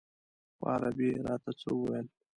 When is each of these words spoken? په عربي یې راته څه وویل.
په 0.57 0.65
عربي 0.73 1.07
یې 1.15 1.21
راته 1.27 1.51
څه 1.59 1.69
وویل. 1.73 2.07